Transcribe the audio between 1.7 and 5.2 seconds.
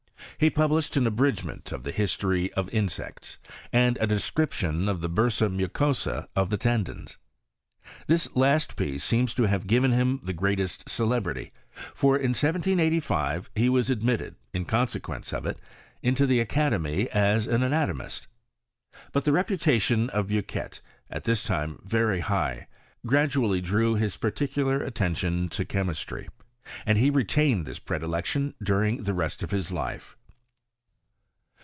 of the History of Insects, and a Descrip tion of the